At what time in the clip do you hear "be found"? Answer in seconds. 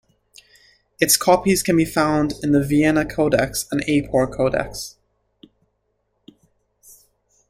1.77-2.33